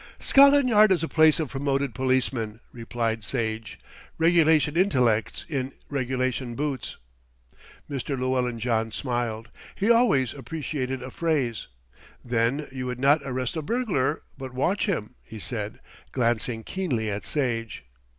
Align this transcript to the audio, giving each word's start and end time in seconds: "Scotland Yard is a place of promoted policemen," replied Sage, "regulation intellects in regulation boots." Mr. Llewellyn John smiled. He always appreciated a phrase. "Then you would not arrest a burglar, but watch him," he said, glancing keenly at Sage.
"Scotland 0.17 0.67
Yard 0.67 0.91
is 0.91 1.03
a 1.03 1.07
place 1.07 1.39
of 1.39 1.49
promoted 1.51 1.93
policemen," 1.93 2.59
replied 2.71 3.23
Sage, 3.23 3.79
"regulation 4.17 4.75
intellects 4.75 5.45
in 5.47 5.73
regulation 5.89 6.55
boots." 6.55 6.97
Mr. 7.87 8.17
Llewellyn 8.17 8.57
John 8.57 8.91
smiled. 8.91 9.49
He 9.75 9.91
always 9.91 10.33
appreciated 10.33 11.03
a 11.03 11.11
phrase. 11.11 11.67
"Then 12.25 12.67
you 12.71 12.87
would 12.87 12.99
not 12.99 13.21
arrest 13.23 13.55
a 13.55 13.61
burglar, 13.61 14.23
but 14.39 14.55
watch 14.55 14.87
him," 14.87 15.13
he 15.21 15.37
said, 15.37 15.79
glancing 16.11 16.63
keenly 16.63 17.11
at 17.11 17.27
Sage. 17.27 17.85